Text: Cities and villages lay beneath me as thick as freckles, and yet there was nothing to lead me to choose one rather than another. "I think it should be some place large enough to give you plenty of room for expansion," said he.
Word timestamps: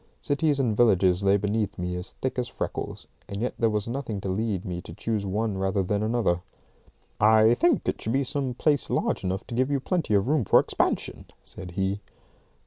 Cities 0.19 0.59
and 0.59 0.75
villages 0.75 1.21
lay 1.21 1.37
beneath 1.37 1.77
me 1.77 1.95
as 1.95 2.13
thick 2.13 2.39
as 2.39 2.47
freckles, 2.47 3.05
and 3.29 3.39
yet 3.39 3.53
there 3.59 3.69
was 3.69 3.87
nothing 3.87 4.19
to 4.21 4.29
lead 4.29 4.65
me 4.65 4.81
to 4.81 4.95
choose 4.95 5.27
one 5.27 5.59
rather 5.59 5.83
than 5.83 6.01
another. 6.01 6.41
"I 7.19 7.53
think 7.53 7.87
it 7.87 8.01
should 8.01 8.13
be 8.13 8.23
some 8.23 8.55
place 8.55 8.89
large 8.89 9.23
enough 9.23 9.45
to 9.45 9.53
give 9.53 9.69
you 9.69 9.79
plenty 9.79 10.15
of 10.15 10.27
room 10.27 10.43
for 10.43 10.59
expansion," 10.59 11.25
said 11.43 11.73
he. 11.77 12.01